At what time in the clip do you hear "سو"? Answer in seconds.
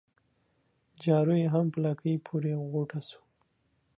3.07-3.19